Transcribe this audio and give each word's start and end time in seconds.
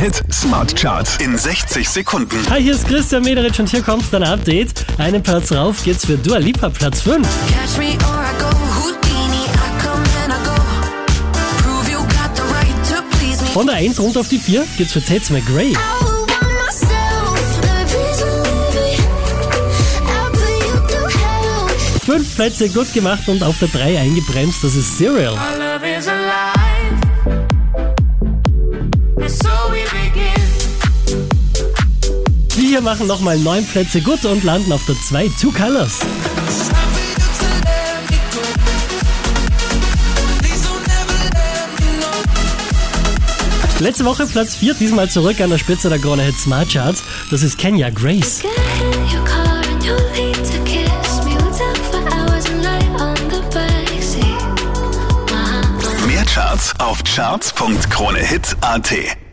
Hit 0.00 0.22
Smart 0.32 0.74
Charts 0.74 1.16
in 1.18 1.38
60 1.38 1.88
Sekunden. 1.88 2.36
Hi, 2.50 2.60
hier 2.62 2.74
ist 2.74 2.86
Christian 2.86 3.22
Mederitsch 3.22 3.58
und 3.60 3.68
hier 3.68 3.82
kommt 3.82 4.04
dein 4.12 4.22
Update. 4.22 4.84
Einen 4.98 5.22
Platz 5.22 5.52
rauf 5.52 5.82
geht's 5.84 6.04
für 6.04 6.16
Dua 6.16 6.38
Lipa, 6.38 6.68
Platz 6.68 7.00
5. 7.02 7.26
Catch 7.48 7.78
me 7.78 7.92
or 8.06 8.20
I 8.20 8.32
go 8.38 8.50
Houdini. 8.76 9.44
I 9.44 9.82
come 9.82 10.02
and 10.22 10.32
I 10.32 10.44
go. 10.44 10.54
Prove 11.62 11.90
you 11.90 11.98
got 11.98 12.34
the 12.34 12.42
right 12.42 12.88
to 12.88 13.02
please 13.16 13.42
me. 13.42 13.48
Von 13.52 13.66
der 13.66 13.76
1 13.76 13.98
runter 14.00 14.20
auf 14.20 14.28
die 14.28 14.38
4 14.38 14.66
geht's 14.76 14.92
für 14.92 15.04
Tate 15.04 15.32
McRae. 15.32 15.74
Hell. 15.74 16.14
Fünf 22.04 22.34
Plätze 22.36 22.68
gut 22.68 22.92
gemacht 22.92 23.28
und 23.28 23.42
auf 23.42 23.58
der 23.60 23.68
3 23.68 23.98
eingebremst, 23.98 24.62
das 24.62 24.74
ist 24.74 24.98
Serial. 24.98 25.38
Hier 32.74 32.82
machen 32.82 33.06
nochmal 33.06 33.38
9 33.38 33.66
Plätze 33.66 34.00
gut 34.00 34.24
und 34.24 34.42
landen 34.42 34.72
auf 34.72 34.84
der 34.86 35.00
2 35.00 35.28
Two 35.40 35.52
Colors. 35.52 36.00
Letzte 43.78 44.04
Woche 44.04 44.26
Platz 44.26 44.56
4, 44.56 44.74
diesmal 44.74 45.08
zurück 45.08 45.40
an 45.40 45.50
der 45.50 45.58
Spitze 45.58 45.88
der 45.88 46.00
Krone 46.00 46.24
Hit 46.24 46.34
Smart 46.34 46.68
Charts. 46.68 47.04
Das 47.30 47.44
ist 47.44 47.58
Kenya 47.58 47.90
Grace. 47.90 48.42
Mehr 56.08 56.24
Charts 56.24 56.72
auf 56.80 57.04
charts.kronehit.at. 57.04 59.23